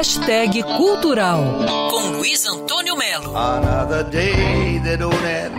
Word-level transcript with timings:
Hashtag 0.00 0.62
Cultural, 0.62 1.44
com 1.90 2.16
Luiz 2.16 2.46
Antônio 2.46 2.96
Melo. 2.96 3.36
Another 3.36 4.02
day 4.02 4.80
that 4.82 4.96
don't 4.96 5.12
end, 5.26 5.54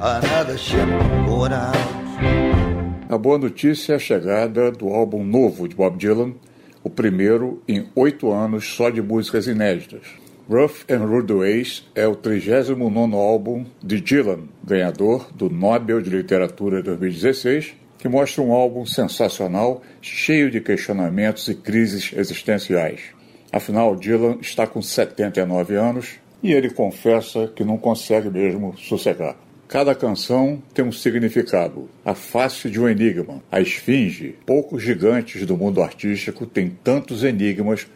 another 0.00 0.56
ship 0.56 0.86
going 1.26 1.52
out. 1.52 1.76
A 3.08 3.18
boa 3.18 3.36
notícia 3.36 3.94
é 3.94 3.96
a 3.96 3.98
chegada 3.98 4.70
do 4.70 4.90
álbum 4.90 5.24
novo 5.24 5.66
de 5.66 5.74
Bob 5.74 5.98
Dylan, 5.98 6.34
o 6.84 6.88
primeiro 6.88 7.60
em 7.66 7.88
oito 7.96 8.30
anos 8.30 8.64
só 8.64 8.90
de 8.90 9.02
músicas 9.02 9.48
inéditas. 9.48 10.02
Rough 10.48 10.84
and 10.88 11.04
Rude 11.04 11.32
Ways 11.32 11.84
é 11.96 12.06
o 12.06 12.14
39 12.14 13.16
álbum 13.16 13.66
de 13.82 14.00
Dylan, 14.00 14.44
ganhador 14.62 15.32
do 15.34 15.50
Nobel 15.50 16.00
de 16.00 16.10
Literatura 16.10 16.80
2016, 16.80 17.74
que 17.98 18.08
mostra 18.08 18.40
um 18.40 18.52
álbum 18.52 18.86
sensacional, 18.86 19.82
cheio 20.00 20.48
de 20.48 20.60
questionamentos 20.60 21.48
e 21.48 21.56
crises 21.56 22.12
existenciais. 22.16 23.17
Afinal, 23.52 23.96
Dylan 23.96 24.38
está 24.40 24.66
com 24.66 24.82
79 24.82 25.74
anos 25.74 26.16
e 26.42 26.52
ele 26.52 26.70
confessa 26.70 27.48
que 27.48 27.64
não 27.64 27.78
consegue 27.78 28.30
mesmo 28.30 28.76
sossegar. 28.76 29.36
Cada 29.66 29.94
canção 29.94 30.62
tem 30.72 30.84
um 30.84 30.92
significado, 30.92 31.90
a 32.04 32.14
face 32.14 32.70
de 32.70 32.80
um 32.80 32.88
enigma, 32.88 33.42
a 33.52 33.60
esfinge. 33.60 34.36
Poucos 34.46 34.82
gigantes 34.82 35.44
do 35.44 35.56
mundo 35.56 35.82
artístico 35.82 36.46
têm 36.46 36.70
tantos 36.82 37.22
enigmas 37.22 37.86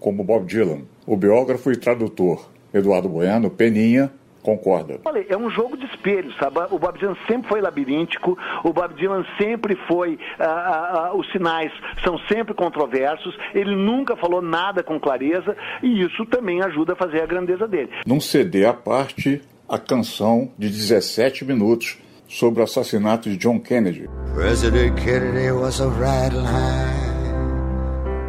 como 0.00 0.24
Bob 0.24 0.44
Dylan. 0.46 0.82
O 1.06 1.16
biógrafo 1.16 1.70
e 1.70 1.76
tradutor 1.76 2.50
Eduardo 2.74 3.08
Bueno 3.08 3.50
Peninha 3.50 4.10
concorda. 4.42 5.00
Olha, 5.04 5.24
é 5.28 5.36
um 5.36 5.50
jogo 5.50 5.76
de 5.76 5.86
espelho, 5.86 6.32
sabe? 6.34 6.58
O 6.70 6.78
Bob 6.78 6.98
Dylan 6.98 7.16
sempre 7.26 7.48
foi 7.48 7.60
labiríntico, 7.60 8.38
o 8.64 8.72
Bob 8.72 8.94
Dylan 8.94 9.24
sempre 9.38 9.76
foi. 9.86 10.18
Ah, 10.38 10.44
ah, 10.44 11.08
ah, 11.10 11.16
os 11.16 11.30
sinais 11.32 11.72
são 12.04 12.18
sempre 12.30 12.54
controversos, 12.54 13.36
ele 13.54 13.74
nunca 13.74 14.16
falou 14.16 14.42
nada 14.42 14.82
com 14.82 14.98
clareza 14.98 15.56
e 15.82 16.02
isso 16.02 16.24
também 16.26 16.62
ajuda 16.62 16.92
a 16.94 16.96
fazer 16.96 17.22
a 17.22 17.26
grandeza 17.26 17.66
dele. 17.66 17.90
Num 18.06 18.20
CD 18.20 18.64
à 18.64 18.72
parte, 18.72 19.42
a 19.68 19.78
canção 19.78 20.50
de 20.58 20.68
17 20.68 21.44
minutos 21.44 21.98
sobre 22.28 22.60
o 22.60 22.64
assassinato 22.64 23.28
de 23.28 23.36
John 23.36 23.60
Kennedy. 23.60 24.08
President 24.34 24.94
Kennedy 25.00 25.50
was 25.50 25.80
a 25.80 25.88
riding 25.88 26.44
high. 26.44 27.00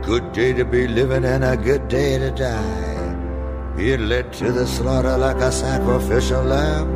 Good 0.06 0.32
day 0.34 0.54
to 0.54 0.66
be 0.66 0.88
living 0.88 1.24
and 1.24 1.44
a 1.44 1.56
good 1.56 1.88
day 1.88 2.18
to 2.18 2.32
die. 2.32 2.91
Led 3.82 4.32
to 4.38 4.54
the 4.54 4.68
slaughter 4.68 5.18
like 5.18 5.42
a 5.42 5.52
sacrificial 5.52 6.44
lamb. 6.44 6.88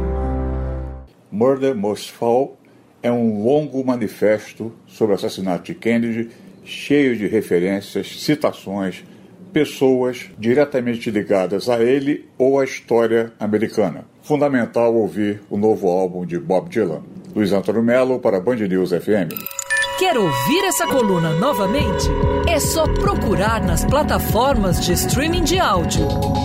Murder 1.32 1.74
Must 1.74 2.12
Fall 2.12 2.58
é 3.02 3.12
um 3.12 3.44
longo 3.44 3.84
manifesto 3.84 4.72
sobre 4.86 5.14
o 5.14 5.16
assassinato 5.16 5.64
de 5.64 5.74
Kennedy, 5.74 6.30
cheio 6.64 7.18
de 7.18 7.26
referências, 7.26 8.22
citações, 8.22 9.04
pessoas 9.52 10.30
diretamente 10.38 11.10
ligadas 11.10 11.70
a 11.70 11.82
ele 11.82 12.30
ou 12.38 12.60
à 12.60 12.64
história 12.64 13.34
americana. 13.40 14.06
Fundamental 14.22 14.94
ouvir 14.94 15.42
o 15.50 15.58
novo 15.58 15.90
álbum 15.90 16.24
de 16.24 16.38
Bob 16.40 16.70
Dylan. 16.70 17.02
Luiz 17.36 17.52
Antônio 17.52 17.82
Melo 17.82 18.20
para 18.20 18.40
Band 18.40 18.58
News 18.58 18.92
FM. 18.92 19.34
Quer 19.98 20.16
ouvir 20.18 20.66
essa 20.66 20.86
coluna 20.86 21.32
novamente? 21.40 22.08
É 22.48 22.60
só 22.60 22.84
procurar 22.84 23.66
nas 23.66 23.84
plataformas 23.84 24.86
de 24.86 24.94
streaming 24.94 25.44
de 25.44 25.58
áudio. 25.58 26.45